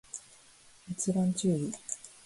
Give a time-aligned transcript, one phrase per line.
[0.97, 1.71] 閲覧注意